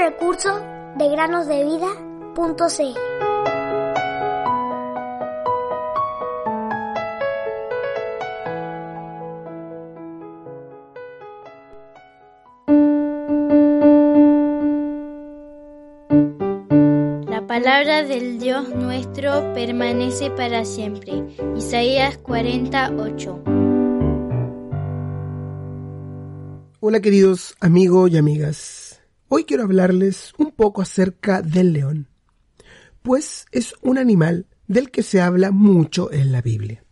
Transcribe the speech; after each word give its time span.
Recurso 0.00 0.60
de 0.96 1.08
granosdevida.cl. 1.10 2.98
La 17.28 17.46
palabra 17.46 18.02
del 18.04 18.38
Dios 18.38 18.70
nuestro 18.70 19.52
permanece 19.52 20.30
para 20.30 20.64
siempre. 20.64 21.12
Isaías 21.56 22.16
48. 22.16 23.42
Hola 26.80 27.00
queridos 27.00 27.54
amigos 27.60 28.10
y 28.10 28.16
amigas. 28.16 28.89
Hoy 29.32 29.44
quiero 29.44 29.62
hablarles 29.62 30.34
un 30.38 30.50
poco 30.50 30.82
acerca 30.82 31.40
del 31.40 31.72
león, 31.72 32.08
pues 33.00 33.46
es 33.52 33.76
un 33.80 33.96
animal 33.96 34.48
del 34.66 34.90
que 34.90 35.04
se 35.04 35.20
habla 35.20 35.52
mucho 35.52 36.10
en 36.10 36.32
la 36.32 36.42
Biblia. 36.42 36.82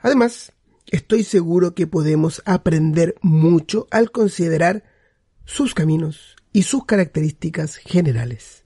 Además, 0.00 0.52
estoy 0.88 1.22
seguro 1.22 1.76
que 1.76 1.86
podemos 1.86 2.42
aprender 2.44 3.14
mucho 3.22 3.86
al 3.92 4.10
considerar 4.10 4.82
sus 5.44 5.74
caminos 5.74 6.34
y 6.52 6.64
sus 6.64 6.86
características 6.86 7.76
generales. 7.76 8.64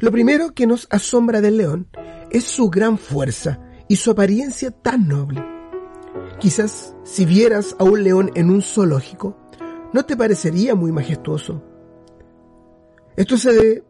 Lo 0.00 0.12
primero 0.12 0.52
que 0.52 0.66
nos 0.66 0.88
asombra 0.90 1.40
del 1.40 1.56
león 1.56 1.88
es 2.30 2.44
su 2.44 2.68
gran 2.68 2.98
fuerza 2.98 3.60
y 3.88 3.96
su 3.96 4.10
apariencia 4.10 4.72
tan 4.72 5.08
noble. 5.08 5.42
Quizás 6.38 6.94
si 7.02 7.24
vieras 7.24 7.76
a 7.78 7.84
un 7.84 8.04
león 8.04 8.30
en 8.34 8.50
un 8.50 8.60
zoológico, 8.60 9.47
no 9.92 10.04
te 10.04 10.16
parecería 10.16 10.74
muy 10.74 10.92
majestuoso. 10.92 11.62
Esto 13.16 13.36
se 13.36 13.52
debe 13.52 13.84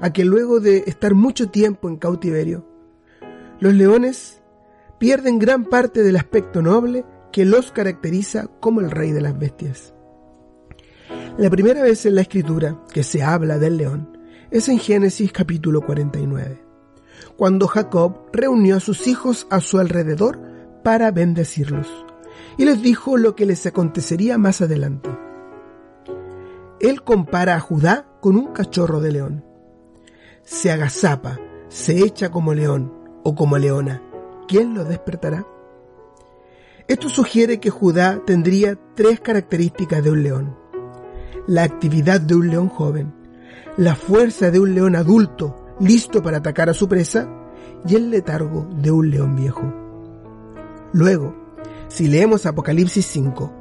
a 0.00 0.12
que 0.12 0.24
luego 0.24 0.60
de 0.60 0.84
estar 0.86 1.14
mucho 1.14 1.48
tiempo 1.48 1.88
en 1.88 1.96
cautiverio, 1.96 2.66
los 3.60 3.74
leones 3.74 4.42
pierden 4.98 5.38
gran 5.38 5.64
parte 5.64 6.02
del 6.02 6.16
aspecto 6.16 6.62
noble 6.62 7.04
que 7.32 7.44
los 7.44 7.72
caracteriza 7.72 8.48
como 8.60 8.80
el 8.80 8.90
rey 8.90 9.12
de 9.12 9.20
las 9.20 9.38
bestias. 9.38 9.94
La 11.38 11.50
primera 11.50 11.82
vez 11.82 12.06
en 12.06 12.14
la 12.14 12.20
escritura 12.20 12.80
que 12.92 13.02
se 13.02 13.22
habla 13.22 13.58
del 13.58 13.76
león 13.76 14.18
es 14.50 14.68
en 14.68 14.78
Génesis 14.78 15.32
capítulo 15.32 15.80
49, 15.80 16.62
cuando 17.36 17.66
Jacob 17.66 18.30
reunió 18.32 18.76
a 18.76 18.80
sus 18.80 19.06
hijos 19.06 19.46
a 19.50 19.60
su 19.60 19.78
alrededor 19.78 20.38
para 20.84 21.10
bendecirlos, 21.10 21.88
y 22.56 22.66
les 22.66 22.82
dijo 22.82 23.16
lo 23.16 23.34
que 23.34 23.46
les 23.46 23.66
acontecería 23.66 24.38
más 24.38 24.60
adelante. 24.60 25.23
Él 26.84 27.02
compara 27.02 27.56
a 27.56 27.60
Judá 27.60 28.04
con 28.20 28.36
un 28.36 28.52
cachorro 28.52 29.00
de 29.00 29.10
león. 29.10 29.42
Se 30.42 30.70
agazapa, 30.70 31.40
se 31.68 32.00
echa 32.00 32.30
como 32.30 32.52
león 32.52 32.92
o 33.22 33.34
como 33.34 33.56
leona. 33.56 34.02
¿Quién 34.46 34.74
lo 34.74 34.84
despertará? 34.84 35.46
Esto 36.86 37.08
sugiere 37.08 37.58
que 37.58 37.70
Judá 37.70 38.20
tendría 38.26 38.78
tres 38.94 39.20
características 39.20 40.04
de 40.04 40.10
un 40.10 40.22
león. 40.22 40.58
La 41.46 41.62
actividad 41.62 42.20
de 42.20 42.34
un 42.34 42.50
león 42.50 42.68
joven, 42.68 43.14
la 43.78 43.94
fuerza 43.94 44.50
de 44.50 44.60
un 44.60 44.74
león 44.74 44.94
adulto 44.94 45.64
listo 45.80 46.22
para 46.22 46.36
atacar 46.36 46.68
a 46.68 46.74
su 46.74 46.86
presa 46.86 47.26
y 47.88 47.94
el 47.94 48.10
letargo 48.10 48.68
de 48.76 48.90
un 48.90 49.08
león 49.08 49.36
viejo. 49.36 49.72
Luego, 50.92 51.34
si 51.88 52.08
leemos 52.08 52.44
Apocalipsis 52.44 53.06
5, 53.06 53.52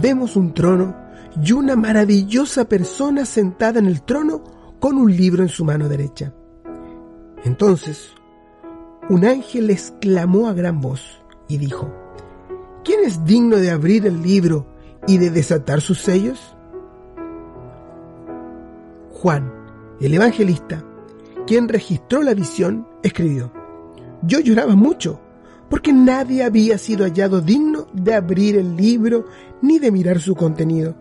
vemos 0.00 0.34
un 0.34 0.54
trono 0.54 1.09
y 1.42 1.52
una 1.52 1.76
maravillosa 1.76 2.64
persona 2.68 3.24
sentada 3.24 3.78
en 3.78 3.86
el 3.86 4.02
trono 4.02 4.42
con 4.80 4.96
un 4.96 5.14
libro 5.14 5.42
en 5.42 5.48
su 5.48 5.64
mano 5.64 5.88
derecha. 5.88 6.32
Entonces, 7.44 8.12
un 9.08 9.24
ángel 9.24 9.70
exclamó 9.70 10.48
a 10.48 10.52
gran 10.52 10.80
voz 10.80 11.22
y 11.48 11.58
dijo, 11.58 11.92
¿quién 12.84 13.00
es 13.04 13.24
digno 13.24 13.56
de 13.56 13.70
abrir 13.70 14.06
el 14.06 14.22
libro 14.22 14.66
y 15.06 15.18
de 15.18 15.30
desatar 15.30 15.80
sus 15.80 16.00
sellos? 16.00 16.56
Juan, 19.12 19.52
el 20.00 20.14
evangelista, 20.14 20.84
quien 21.46 21.68
registró 21.68 22.22
la 22.22 22.34
visión, 22.34 22.86
escribió, 23.02 23.52
yo 24.22 24.40
lloraba 24.40 24.76
mucho 24.76 25.20
porque 25.68 25.92
nadie 25.92 26.42
había 26.42 26.78
sido 26.78 27.04
hallado 27.04 27.40
digno 27.40 27.86
de 27.92 28.14
abrir 28.14 28.56
el 28.56 28.76
libro 28.76 29.26
ni 29.62 29.78
de 29.78 29.90
mirar 29.90 30.20
su 30.20 30.34
contenido. 30.34 30.96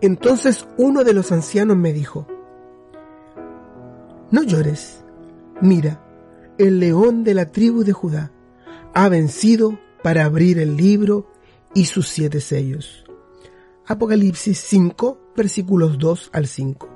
Entonces 0.00 0.66
uno 0.76 1.04
de 1.04 1.12
los 1.12 1.32
ancianos 1.32 1.76
me 1.76 1.92
dijo, 1.92 2.26
no 4.30 4.42
llores, 4.42 5.04
mira, 5.60 6.02
el 6.58 6.78
león 6.78 7.24
de 7.24 7.34
la 7.34 7.46
tribu 7.46 7.84
de 7.84 7.92
Judá 7.92 8.32
ha 8.94 9.08
vencido 9.08 9.78
para 10.02 10.24
abrir 10.24 10.58
el 10.58 10.76
libro 10.76 11.30
y 11.74 11.86
sus 11.86 12.08
siete 12.08 12.40
sellos. 12.40 13.04
Apocalipsis 13.86 14.58
5, 14.58 15.32
versículos 15.36 15.98
2 15.98 16.30
al 16.32 16.46
5. 16.46 16.88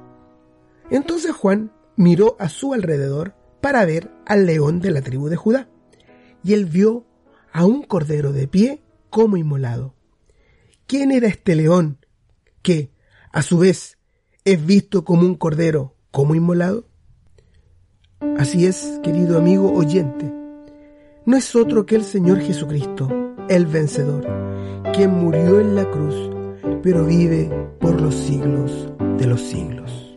Entonces 0.91 1.33
Juan 1.33 1.73
miró 1.97 2.37
a 2.39 2.49
su 2.49 2.73
alrededor 2.73 3.35
para 3.61 3.85
ver 3.85 4.11
al 4.27 4.47
león 4.47 4.81
de 4.81 4.91
la 4.91 5.03
tribu 5.03 5.29
de 5.29 5.37
Judá. 5.37 5.69
Y 6.43 6.53
él 6.53 6.67
vio 6.67 7.07
a 7.53 7.65
un 7.65 7.83
cordero 7.83 8.33
de 8.33 8.47
pie 8.47 8.83
como 9.11 9.37
inmolado. 9.37 9.95
¿Quién 10.87 11.11
era 11.11 11.29
este 11.29 11.55
león 11.55 11.99
que, 12.65 12.91
a 13.31 13.43
su 13.43 13.59
vez, 13.59 13.99
es 14.45 14.65
visto 14.65 15.05
como 15.05 15.23
un 15.23 15.37
cordero 15.37 15.95
como 16.11 16.35
inmolado? 16.35 16.89
Así 18.39 18.67
es, 18.67 18.99
querido 19.05 19.39
amigo 19.39 19.73
oyente, 19.73 20.33
no 21.27 21.37
es 21.37 21.55
otro 21.55 21.85
que 21.87 21.95
el 21.95 22.05
Señor 22.05 22.41
Jesucristo, 22.41 23.09
el 23.49 23.67
vencedor, 23.67 24.27
quien 24.95 25.11
murió 25.11 25.61
en 25.61 25.77
la 25.77 25.91
cruz, 25.91 26.15
pero 26.83 27.05
vive 27.05 27.51
por 27.81 28.01
los 28.01 28.15
siglos 28.15 28.91
de 29.19 29.27
los 29.27 29.43
siglos. 29.43 30.14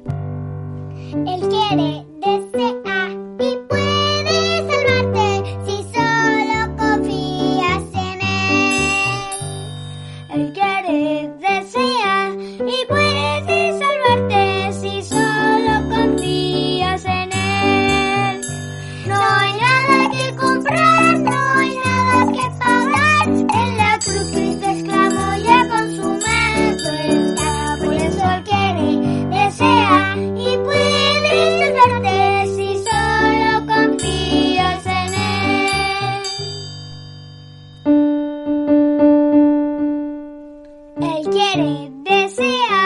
él 41.17 41.29
quiere 41.31 41.89
desear. 42.03 42.76